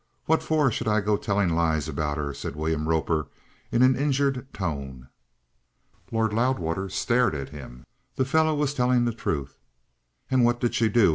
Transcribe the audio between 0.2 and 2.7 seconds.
What for should I go telling lies about 'er?" said